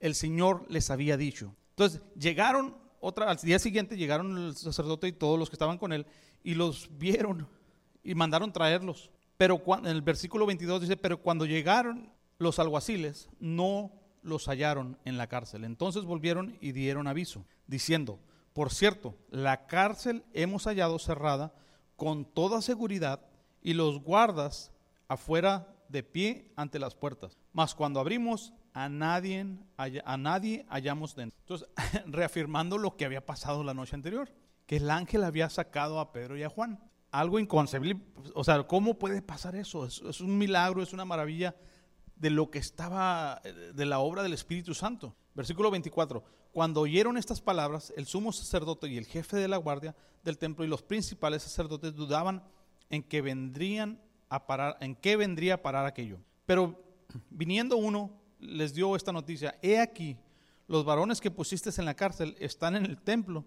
[0.00, 1.54] el Señor les había dicho.
[1.70, 5.92] Entonces, llegaron otra, al día siguiente llegaron el sacerdote y todos los que estaban con
[5.92, 6.06] él
[6.44, 7.48] y los vieron
[8.02, 9.10] y mandaron traerlos.
[9.36, 13.90] Pero en el versículo 22 dice, pero cuando llegaron los alguaciles, no
[14.22, 15.64] los hallaron en la cárcel.
[15.64, 18.18] Entonces volvieron y dieron aviso, diciendo,
[18.52, 21.54] por cierto, la cárcel hemos hallado cerrada
[21.96, 23.20] con toda seguridad
[23.62, 24.72] y los guardas
[25.08, 27.36] afuera de pie ante las puertas.
[27.52, 31.38] Mas cuando abrimos, a nadie, a nadie hallamos dentro.
[31.40, 31.68] Entonces,
[32.06, 34.30] reafirmando lo que había pasado la noche anterior,
[34.66, 36.78] que el ángel había sacado a Pedro y a Juan.
[37.10, 38.00] Algo inconcebible.
[38.34, 39.84] O sea, ¿cómo puede pasar eso?
[39.84, 41.56] es un milagro, es una maravilla
[42.20, 45.16] de lo que estaba, eh, de la obra del Espíritu Santo.
[45.34, 46.22] Versículo 24.
[46.52, 50.64] Cuando oyeron estas palabras, el sumo sacerdote y el jefe de la guardia del templo
[50.64, 52.44] y los principales sacerdotes dudaban
[52.90, 56.18] en que vendrían a parar, en qué vendría a parar aquello.
[56.44, 56.78] Pero
[57.30, 60.18] viniendo uno, les dio esta noticia: He aquí,
[60.66, 63.46] los varones que pusiste en la cárcel están en el templo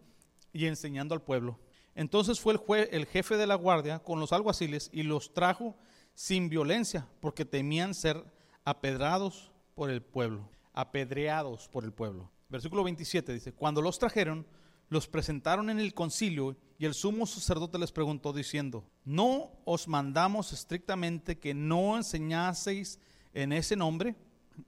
[0.52, 1.60] y enseñando al pueblo.
[1.94, 5.76] Entonces fue el, el jefe de la guardia con los alguaciles y los trajo
[6.16, 8.24] sin violencia, porque temían ser
[8.66, 12.32] apedrados por el pueblo, apedreados por el pueblo.
[12.50, 14.46] Versículo 27 dice, cuando los trajeron,
[14.90, 20.54] los presentaron en el concilio y el sumo sacerdote les preguntó diciendo, ¿no os mandamos
[20.54, 23.00] estrictamente que no enseñaseis
[23.34, 24.16] en ese nombre?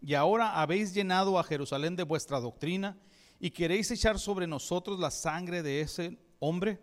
[0.02, 2.98] Y ahora habéis llenado a Jerusalén de vuestra doctrina
[3.40, 6.80] y queréis echar sobre nosotros la sangre de ese hombre.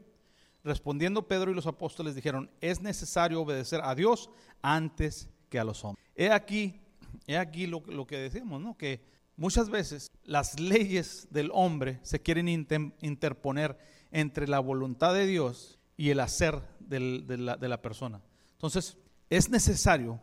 [0.62, 5.84] Respondiendo Pedro y los apóstoles dijeron, es necesario obedecer a Dios antes que a los
[5.84, 6.06] hombres.
[6.14, 6.81] He aquí
[7.26, 8.76] es aquí lo, que decimos, ¿no?
[8.76, 9.02] Que
[9.36, 13.78] muchas veces las leyes del hombre se quieren interponer
[14.10, 16.98] entre la voluntad de Dios y el hacer de,
[17.38, 18.22] la, persona.
[18.52, 18.96] Entonces,
[19.30, 20.20] es necesario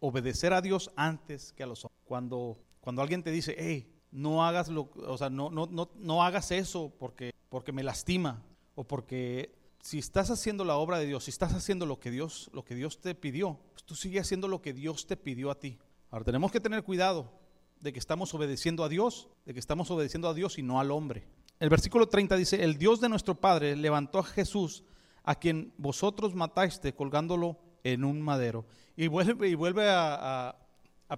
[0.00, 2.00] obedecer a Dios antes que a los hombres.
[2.04, 6.22] Cuando, cuando alguien te dice, hey, no hagas lo, o sea, no, no, no, no
[6.22, 8.42] hagas eso porque, porque me lastima
[8.74, 12.48] o porque si estás haciendo la obra de Dios, si estás haciendo lo que Dios,
[12.52, 15.58] lo que Dios te pidió, pues tú sigue haciendo lo que Dios te pidió a
[15.58, 15.78] ti.
[16.12, 17.32] Ahora tenemos que tener cuidado
[17.80, 20.90] de que estamos obedeciendo a Dios, de que estamos obedeciendo a Dios y no al
[20.90, 21.26] hombre.
[21.58, 24.84] El versículo 30 dice, el Dios de nuestro Padre levantó a Jesús,
[25.24, 28.66] a quien vosotros mataste colgándolo en un madero.
[28.94, 30.54] Y vuelve, y vuelve a,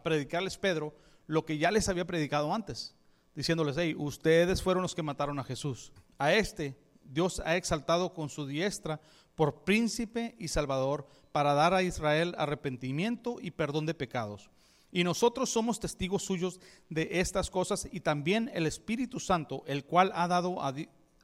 [0.05, 0.95] predicarles Pedro
[1.27, 2.95] lo que ya les había predicado antes,
[3.35, 5.93] diciéndoles, hey, ustedes fueron los que mataron a Jesús.
[6.19, 9.01] A este Dios ha exaltado con su diestra
[9.35, 14.51] por príncipe y salvador para dar a Israel arrepentimiento y perdón de pecados.
[14.95, 20.13] Y nosotros somos testigos suyos de estas cosas y también el Espíritu Santo, el cual
[20.15, 20.73] ha dado, ha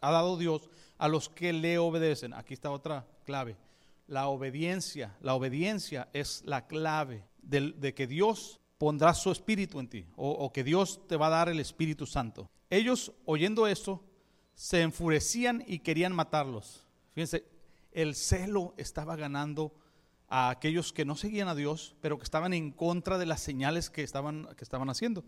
[0.00, 2.34] dado Dios a los que le obedecen.
[2.34, 3.56] Aquí está otra clave.
[4.08, 10.04] La obediencia, la obediencia es la clave de, que Dios pondrá su espíritu en ti
[10.16, 12.50] o, o que Dios te va a dar el Espíritu Santo.
[12.70, 14.02] Ellos oyendo esto
[14.56, 16.88] se enfurecían y querían matarlos.
[17.12, 17.44] Fíjense,
[17.92, 19.72] el celo estaba ganando
[20.30, 23.90] a aquellos que no seguían a Dios, pero que estaban en contra de las señales
[23.90, 25.24] que estaban, que estaban haciendo.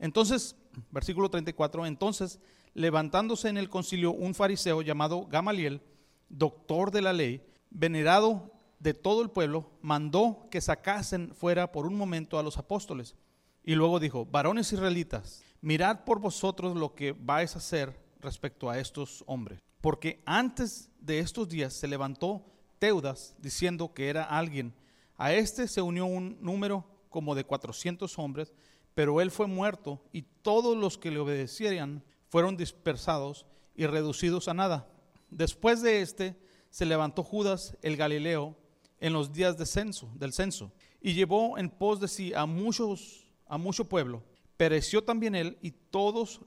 [0.00, 0.56] Entonces,
[0.90, 2.40] versículo 34, entonces,
[2.74, 5.80] levantándose en el concilio un fariseo llamado Gamaliel,
[6.28, 11.94] doctor de la ley, venerado de todo el pueblo, mandó que sacasen fuera por un
[11.96, 13.14] momento a los apóstoles.
[13.62, 18.78] Y luego dijo, varones israelitas, mirad por vosotros lo que vais a hacer respecto a
[18.78, 19.60] estos hombres.
[19.80, 22.49] Porque antes de estos días se levantó
[22.80, 24.74] Teudas diciendo que era alguien.
[25.16, 28.52] A este se unió un número como de 400 hombres,
[28.94, 34.54] pero él fue muerto y todos los que le obedecieran fueron dispersados y reducidos a
[34.54, 34.88] nada.
[35.30, 36.36] Después de este
[36.70, 38.56] se levantó Judas el Galileo
[38.98, 43.30] en los días de censo, del censo y llevó en pos de sí a muchos
[43.46, 44.22] a mucho pueblo.
[44.56, 46.40] Pereció también él y todos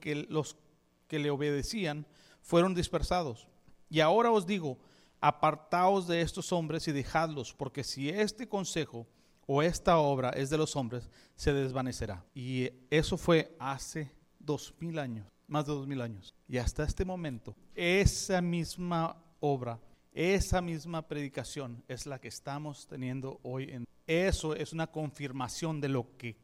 [0.00, 0.56] que, los
[1.06, 2.06] que le obedecían
[2.42, 3.46] fueron dispersados.
[3.88, 4.78] Y ahora os digo,
[5.20, 9.06] apartaos de estos hombres y dejadlos, porque si este consejo
[9.46, 12.24] o esta obra es de los hombres, se desvanecerá.
[12.34, 16.34] Y eso fue hace dos mil años, más de dos mil años.
[16.48, 19.80] Y hasta este momento, esa misma obra,
[20.12, 23.84] esa misma predicación es la que estamos teniendo hoy en.
[24.06, 26.36] Eso es una confirmación de lo que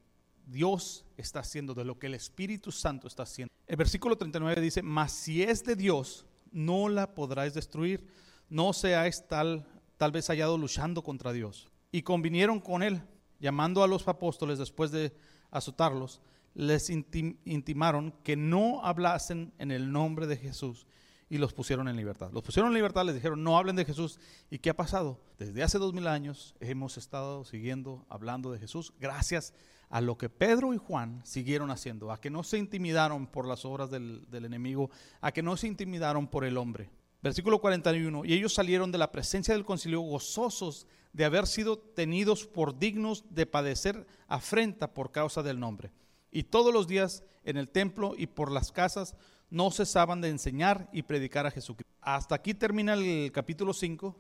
[0.47, 3.53] Dios está haciendo, de lo que el Espíritu Santo está haciendo.
[3.67, 8.07] El versículo 39 dice, mas si es de Dios, no la podráis destruir
[8.49, 11.69] no seáis tal, tal vez hallado luchando contra Dios.
[11.93, 13.03] Y convinieron con él,
[13.39, 15.13] llamando a los apóstoles después de
[15.51, 16.21] azotarlos,
[16.55, 20.87] les intimaron que no hablasen en el nombre de Jesús
[21.29, 22.31] y los pusieron en libertad.
[22.33, 24.19] Los pusieron en libertad, les dijeron, no hablen de Jesús.
[24.51, 25.21] ¿Y qué ha pasado?
[25.39, 29.53] Desde hace dos mil años hemos estado siguiendo, hablando de Jesús, gracias
[29.89, 33.65] a lo que Pedro y Juan siguieron haciendo, a que no se intimidaron por las
[33.65, 36.91] obras del, del enemigo, a que no se intimidaron por el hombre.
[37.23, 42.47] Versículo 41, y ellos salieron de la presencia del concilio gozosos de haber sido tenidos
[42.47, 45.91] por dignos de padecer afrenta por causa del nombre.
[46.31, 49.17] Y todos los días en el templo y por las casas
[49.49, 51.91] no cesaban de enseñar y predicar a Jesucristo.
[52.03, 54.15] Hasta aquí termina el capítulo 5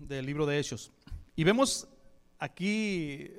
[0.00, 0.90] del libro de Hechos.
[1.36, 1.86] Y vemos
[2.38, 3.30] aquí,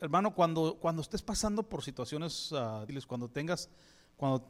[0.00, 3.68] hermano, cuando, cuando estés pasando por situaciones, uh, cuando tengas,
[4.16, 4.48] cuando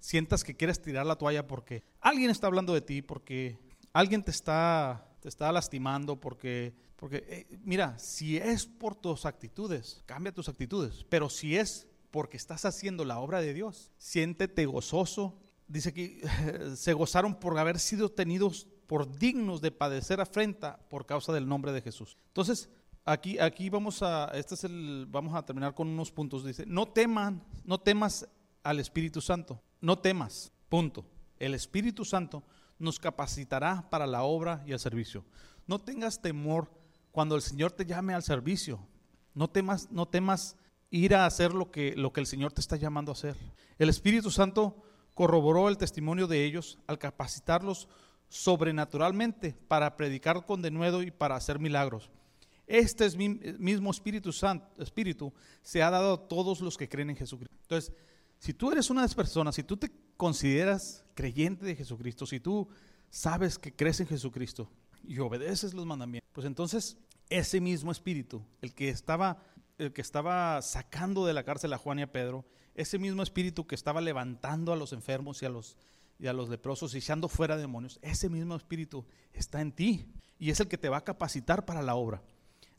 [0.00, 3.58] sientas que quieres tirar la toalla porque alguien está hablando de ti, porque
[3.92, 10.02] alguien te está, te está lastimando porque, porque eh, mira, si es por tus actitudes,
[10.06, 15.38] cambia tus actitudes, pero si es porque estás haciendo la obra de Dios, siéntete gozoso.
[15.68, 16.22] Dice que
[16.76, 21.72] se gozaron por haber sido tenidos por dignos de padecer afrenta por causa del nombre
[21.72, 22.16] de Jesús.
[22.28, 22.70] Entonces,
[23.04, 26.44] aquí, aquí vamos a, este es el, vamos a terminar con unos puntos.
[26.44, 28.28] Dice, no teman, no temas
[28.62, 31.04] al Espíritu Santo, no temas, punto.
[31.38, 32.42] El Espíritu Santo
[32.78, 35.24] nos capacitará para la obra y el servicio.
[35.66, 36.70] No tengas temor
[37.12, 38.80] cuando el Señor te llame al servicio.
[39.34, 40.56] No temas, no temas
[40.90, 43.36] ir a hacer lo que, lo que el Señor te está llamando a hacer.
[43.78, 44.82] El Espíritu Santo
[45.14, 47.88] corroboró el testimonio de ellos al capacitarlos
[48.28, 52.10] sobrenaturalmente para predicar con denuedo y para hacer milagros.
[52.66, 57.56] Este mismo Espíritu Santo, Espíritu se ha dado a todos los que creen en Jesucristo.
[57.62, 57.92] Entonces,
[58.38, 62.40] si tú eres una de esas personas, si tú te consideras creyente de Jesucristo, si
[62.40, 62.68] tú
[63.10, 64.70] sabes que crees en Jesucristo
[65.02, 69.42] y obedeces los mandamientos, pues entonces ese mismo espíritu, el que estaba,
[69.78, 72.44] el que estaba sacando de la cárcel a Juan y a Pedro,
[72.74, 75.76] ese mismo espíritu que estaba levantando a los enfermos y a los,
[76.18, 80.06] y a los leprosos y echando fuera demonios, ese mismo espíritu está en ti
[80.38, 82.22] y es el que te va a capacitar para la obra.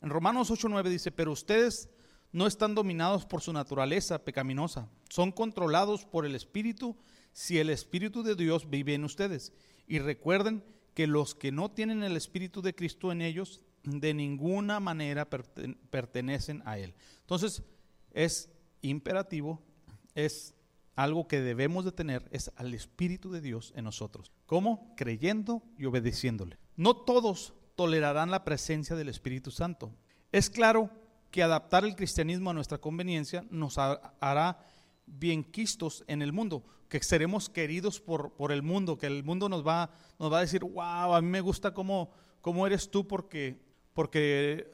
[0.00, 1.88] En Romanos 8:9 dice, pero ustedes
[2.32, 6.96] no están dominados por su naturaleza pecaminosa, son controlados por el Espíritu
[7.32, 9.52] si el Espíritu de Dios vive en ustedes.
[9.86, 10.64] Y recuerden
[10.94, 16.62] que los que no tienen el Espíritu de Cristo en ellos, de ninguna manera pertenecen
[16.66, 16.94] a Él.
[17.20, 17.62] Entonces,
[18.12, 18.50] es
[18.82, 19.62] imperativo,
[20.14, 20.54] es
[20.96, 24.32] algo que debemos de tener, es al Espíritu de Dios en nosotros.
[24.46, 24.94] ¿Cómo?
[24.96, 26.58] Creyendo y obedeciéndole.
[26.76, 29.94] No todos tolerarán la presencia del Espíritu Santo.
[30.32, 30.90] Es claro
[31.30, 34.58] que adaptar el cristianismo a nuestra conveniencia nos hará
[35.06, 39.48] bien quistos en el mundo, que seremos queridos por, por el mundo, que el mundo
[39.48, 42.10] nos va, nos va a decir, wow, a mí me gusta cómo,
[42.40, 43.60] cómo eres tú porque,
[43.94, 44.70] porque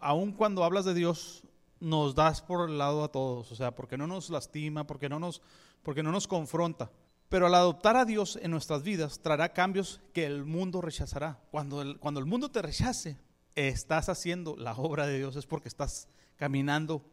[0.00, 1.44] aun cuando hablas de Dios,
[1.80, 5.18] nos das por el lado a todos, o sea, porque no nos lastima, porque no
[5.18, 5.42] nos,
[5.82, 6.90] porque no nos confronta.
[7.28, 11.40] Pero al adoptar a Dios en nuestras vidas, traerá cambios que el mundo rechazará.
[11.50, 13.18] Cuando el, cuando el mundo te rechace,
[13.54, 17.04] estás haciendo la obra de Dios, es porque estás caminando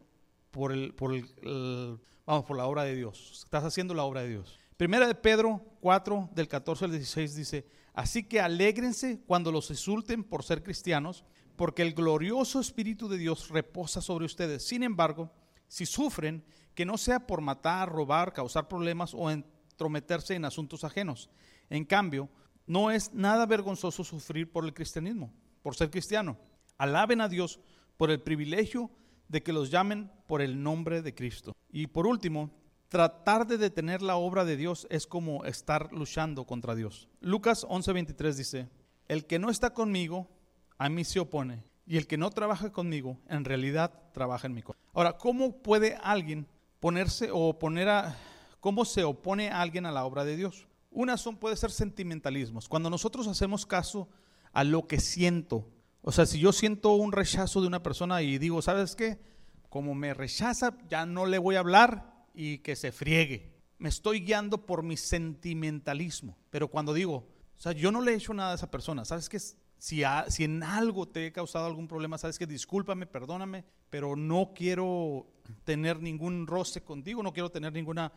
[0.50, 3.42] por, el, por, el, vamos, por la obra de Dios.
[3.44, 4.58] Estás haciendo la obra de Dios.
[4.76, 10.24] Primera de Pedro 4, del 14 al 16 dice, así que alégrense cuando los insulten
[10.24, 11.24] por ser cristianos,
[11.56, 14.64] porque el glorioso Espíritu de Dios reposa sobre ustedes.
[14.64, 15.30] Sin embargo,
[15.68, 21.30] si sufren, que no sea por matar, robar, causar problemas o entrometerse en asuntos ajenos.
[21.68, 22.28] En cambio,
[22.66, 26.36] no es nada vergonzoso sufrir por el cristianismo, por ser cristiano.
[26.78, 27.60] Alaben a Dios
[27.96, 28.90] por el privilegio
[29.28, 31.54] de que los llamen por el nombre de Cristo.
[31.70, 32.50] Y por último,
[32.88, 37.08] tratar de detener la obra de Dios es como estar luchando contra Dios.
[37.20, 38.68] Lucas 11:23 dice,
[39.08, 40.28] el que no está conmigo,
[40.76, 44.62] a mí se opone, y el que no trabaja conmigo, en realidad trabaja en mi
[44.62, 44.82] contra.
[44.92, 46.46] Ahora, ¿cómo puede alguien
[46.80, 48.16] ponerse o oponer a,
[48.60, 50.66] cómo se opone alguien a la obra de Dios?
[50.90, 52.68] Una son, puede ser sentimentalismos.
[52.68, 54.08] Cuando nosotros hacemos caso
[54.52, 58.38] a lo que siento, o sea, si yo siento un rechazo de una persona y
[58.38, 59.20] digo, ¿sabes qué?
[59.68, 63.52] Como me rechaza, ya no le voy a hablar y que se friegue.
[63.78, 66.36] Me estoy guiando por mi sentimentalismo.
[66.50, 69.28] Pero cuando digo, o sea, yo no le he hecho nada a esa persona, ¿sabes
[69.28, 69.38] qué?
[69.38, 74.52] Si, si en algo te he causado algún problema, sabes que discúlpame, perdóname, pero no
[74.54, 75.26] quiero
[75.64, 78.12] tener ningún roce contigo, no quiero tener ninguna,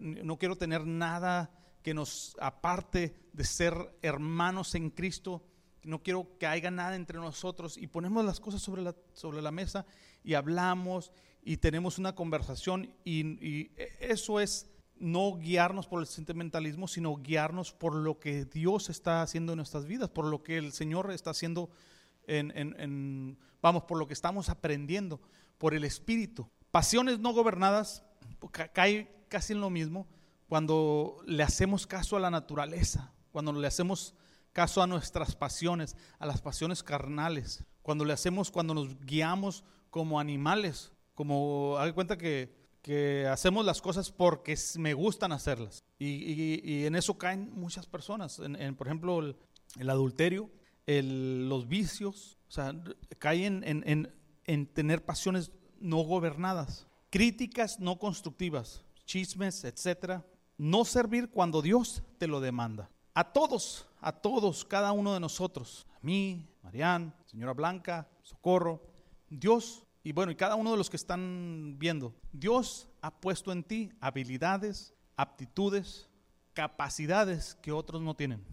[0.00, 1.50] no quiero tener nada
[1.82, 5.42] que nos aparte de ser hermanos en Cristo,
[5.86, 9.52] no quiero que haya nada entre nosotros y ponemos las cosas sobre la, sobre la
[9.52, 9.86] mesa
[10.24, 13.70] y hablamos y tenemos una conversación y,
[14.00, 19.52] eso es no guiarnos por el sentimentalismo, sino guiarnos por lo que Dios está haciendo
[19.52, 21.70] en nuestras vidas, por lo que el Señor está haciendo
[22.26, 25.20] en, vamos, por lo que estamos aprendiendo,
[25.58, 26.50] por el Espíritu.
[26.72, 28.04] Pasiones no gobernadas
[28.72, 30.08] cae casi en lo mismo
[30.48, 34.14] cuando le hacemos caso a la naturaleza, cuando le hacemos
[34.56, 40.18] caso a nuestras pasiones, a las pasiones carnales, cuando le hacemos, cuando nos guiamos como
[40.18, 45.82] animales, como, haga cuenta que que hacemos las cosas porque me gustan hacerlas.
[45.98, 48.38] Y, en eso caen muchas personas.
[48.38, 49.18] En, por ejemplo,
[49.76, 50.48] el, adulterio,
[50.86, 52.80] los vicios, o sea,
[53.18, 54.08] caen en,
[54.44, 60.24] en, tener pasiones no gobernadas, críticas no constructivas, chismes, etcétera.
[60.56, 62.88] No servir cuando Dios te lo demanda.
[63.14, 68.82] A todos, a todos, cada uno de nosotros, a mí, Marián, señora Blanca, Socorro,
[69.28, 73.64] Dios y bueno, y cada uno de los que están viendo, Dios ha puesto en
[73.64, 76.08] ti habilidades, aptitudes,
[76.52, 78.44] capacidades que otros no tienen.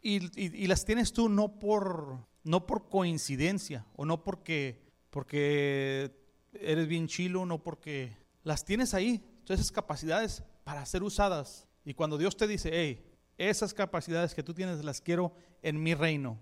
[0.00, 6.16] Y, las tienes tú no por, no por coincidencia o no porque, porque
[6.54, 11.68] eres bien chilo, no porque las tienes ahí, esas capacidades para ser usadas.
[11.84, 13.11] Y cuando Dios te dice, hey,
[13.48, 16.38] esas capacidades que tú tienes las quiero en mi reino.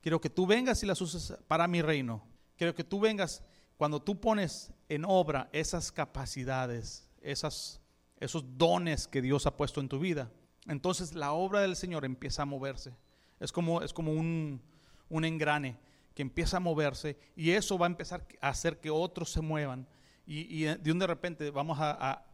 [0.00, 2.22] Quiero que tú vengas y las uses para mi reino.
[2.56, 3.42] Quiero que tú vengas
[3.76, 7.80] cuando tú pones en obra esas capacidades, esos
[8.56, 10.30] dones que Dios ha puesto en tu vida,
[10.66, 12.94] entonces la obra del Señor empieza a moverse.
[13.40, 14.62] Es como, es como un,
[15.10, 15.76] engrane
[16.14, 19.88] que empieza a moverse y eso va a empezar a hacer que otros se muevan.
[20.26, 22.24] Y, de un de repente vamos a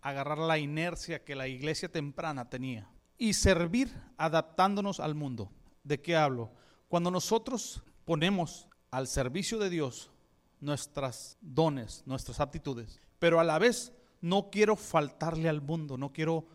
[0.00, 2.88] agarrar la inercia que la iglesia temprana tenía
[3.22, 5.48] y servir adaptándonos al mundo.
[5.84, 6.50] ¿De qué hablo?
[6.88, 10.10] Cuando nosotros ponemos al servicio de Dios
[10.58, 16.48] nuestras dones, nuestras aptitudes, pero a la vez no quiero faltarle al mundo, no quiero,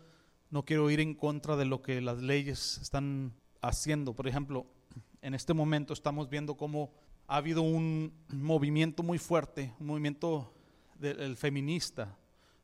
[0.50, 4.12] no quiero ir en contra de lo que las leyes están haciendo.
[4.12, 4.66] Por ejemplo,
[5.22, 6.92] en este momento estamos viendo cómo
[7.28, 10.52] ha habido un movimiento muy fuerte, un movimiento
[10.98, 12.14] del feminista,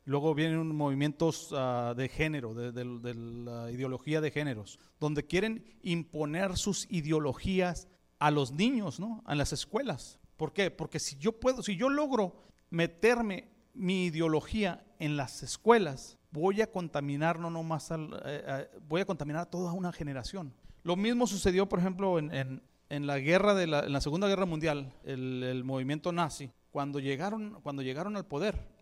[0.05, 6.89] luego vienen movimientos ah, de género, de, la ideología de géneros, donde quieren imponer sus
[6.89, 7.87] ideologías
[8.19, 9.23] a los niños, ¿no?
[9.27, 10.19] En las escuelas.
[10.37, 10.71] ¿Por qué?
[10.71, 12.35] Porque si yo puedo, si yo logro
[12.69, 19.01] meterme mi ideología en las escuelas, voy a contaminar no nomás al, eh, eh, voy
[19.01, 20.53] a contaminar a toda una generación.
[20.83, 26.11] Lo mismo sucedió, por ejemplo, en, la guerra de la, Segunda Guerra Mundial, el, movimiento
[26.11, 28.74] nazi, cuando llegaron, cuando llegaron al poder,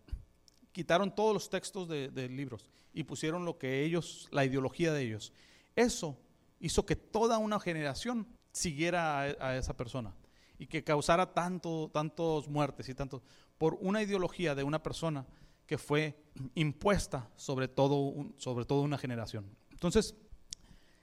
[0.74, 5.02] quitaron todos los textos de, de libros y pusieron lo que ellos, la ideología de
[5.02, 5.32] ellos.
[5.74, 6.18] Eso
[6.60, 10.14] hizo que toda una generación siguiera a esa persona.
[10.56, 13.22] y que causara tanto, tantos muertes y tanto
[13.58, 15.26] por una ideología de una persona
[15.66, 16.14] que fue
[16.54, 19.44] impuesta sobre todo, sobre toda una generación.
[19.72, 20.14] Entonces,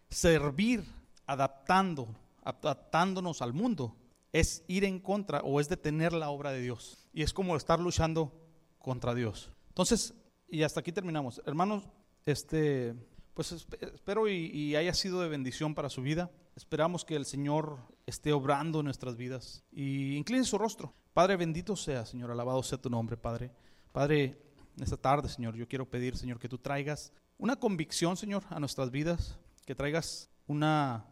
[0.09, 0.85] servir
[1.25, 3.95] adaptando, adaptándonos al mundo
[4.31, 7.09] es ir en contra o es detener la obra de Dios.
[7.13, 8.31] Y es como estar luchando
[8.79, 9.51] contra Dios.
[9.71, 10.13] Entonces,
[10.49, 11.41] y hasta aquí terminamos.
[11.45, 11.87] Hermanos,
[12.25, 12.93] este,
[13.33, 16.29] pues espero y, haya sido de bendición para su vida.
[16.57, 19.63] Esperamos que el Señor esté obrando en nuestras vidas.
[19.71, 20.93] Y incline su rostro.
[21.13, 23.49] Padre, bendito sea, Señor, alabado sea tu nombre, Padre.
[23.93, 24.41] Padre,
[24.81, 28.91] esta tarde, Señor, yo quiero pedir, Señor, que tú traigas una convicción, Señor, a nuestras
[28.91, 31.05] vidas, que traigas una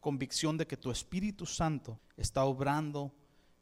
[0.00, 3.14] convicción de que tu Espíritu Santo está obrando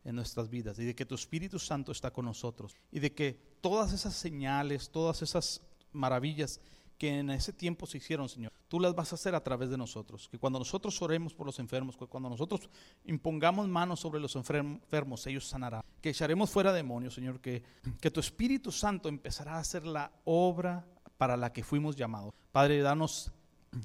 [0.02, 3.49] en nuestras vidas y de que tu Espíritu Santo está con nosotros y de que
[3.60, 5.60] todas esas señales, todas esas
[5.92, 6.60] maravillas
[7.00, 9.78] que en ese tiempo se hicieron, Señor, tú las vas a hacer a través de
[9.78, 10.28] nosotros.
[10.28, 12.68] Que cuando nosotros oremos por los enfermos, cuando nosotros
[13.06, 15.82] impongamos manos sobre los enfermos, ellos sanarán.
[16.02, 17.62] Que echaremos fuera demonios, Señor, que,
[18.02, 20.86] que tu Espíritu Santo empezará a hacer la obra
[21.16, 22.34] para la que fuimos llamados.
[22.52, 23.32] Padre, danos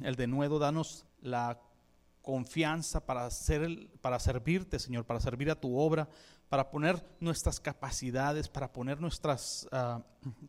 [0.01, 1.57] el denuedo, danos la
[2.21, 6.09] confianza para, hacer para servirte, Señor, para servir a tu obra,
[6.49, 10.03] para poner nuestras capacidades, para poner nuestras, ah,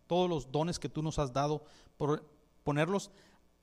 [0.07, 1.65] todos los dones que tú nos has dado,
[1.97, 2.29] por,
[2.65, 3.11] ponerlos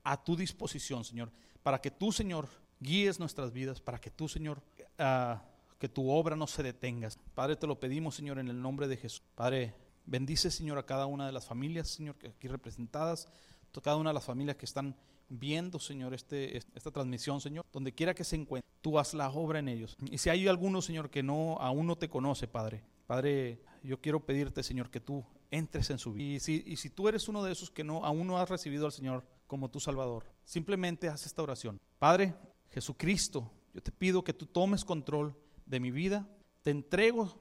[0.04, 1.32] a tu disposición, Señor,
[1.62, 2.48] para que tú, Señor,
[2.80, 4.62] guíes nuestras vidas, para que tú, Señor,
[4.98, 5.44] ah,
[5.80, 7.10] que tu obra no se detenga.
[7.36, 9.24] Padre, te lo pedimos, Señor, en el nombre de Jesús.
[9.36, 9.76] Padre,
[10.06, 13.28] bendice, Señor, a cada una de las familias, Señor, que aquí representadas,
[13.76, 14.96] a cada una de las familias que están
[15.30, 19.60] viendo, Señor, este, esta transmisión, Señor, donde quiera que se encuentre, tú haz la obra
[19.60, 19.96] en ellos.
[20.12, 24.20] Y si hay alguno, Señor, que no aún no te conoce, Padre, Padre, yo quiero
[24.26, 26.36] pedirte, Señor, que tú entres en su vida.
[26.36, 28.86] Y si, y si tú eres uno de esos que no aún no has recibido
[28.86, 31.80] al Señor como tu Salvador, simplemente haz esta oración.
[32.00, 32.34] Padre,
[32.72, 36.28] Jesucristo, yo te pido que tú tomes control de mi vida.
[36.64, 37.40] Te entrego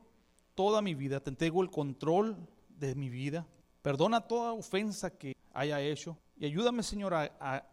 [0.55, 2.37] toda mi vida, te entrego el control
[2.69, 3.47] de mi vida.
[3.83, 7.65] Perdona toda ofensa que haya hecho y ayúdame, Señor, a, a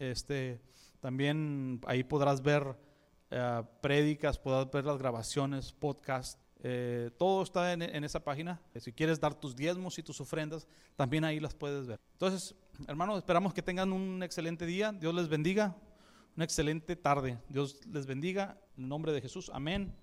[0.00, 0.60] este,
[1.00, 6.40] también ahí podrás ver uh, prédicas, podrás ver las grabaciones, podcast.
[6.62, 8.60] Eh, todo está en, en, esa página.
[8.76, 12.00] Si quieres dar tus diezmos y tus ofrendas, también ahí las puedes ver.
[12.12, 12.54] Entonces,
[12.88, 14.92] hermanos, esperamos que tengan un excelente día.
[14.92, 15.76] Dios les bendiga.
[16.36, 17.38] Una excelente tarde.
[17.48, 18.58] Dios les bendiga.
[18.76, 19.50] En el nombre de Jesús.
[19.54, 19.94] Amén.